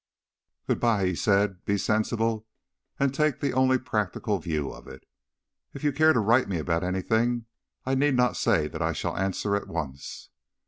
"Good 0.65 0.79
bye," 0.79 1.05
he 1.05 1.13
said. 1.15 1.63
"Be 1.63 1.77
sensible 1.77 2.47
and 2.99 3.13
take 3.13 3.39
the 3.39 3.53
only 3.53 3.77
practical 3.77 4.39
view 4.39 4.71
of 4.71 4.87
it. 4.87 5.03
If 5.75 5.83
you 5.83 5.91
care 5.93 6.11
to 6.11 6.19
write 6.19 6.45
to 6.45 6.49
me 6.49 6.57
about 6.57 6.83
anything, 6.83 7.45
I 7.85 7.93
need 7.93 8.15
not 8.15 8.35
say 8.35 8.67
that 8.67 8.81
I 8.81 8.93
shall 8.93 9.15
answer 9.15 9.55
at 9.55 9.67
once." 9.67 10.31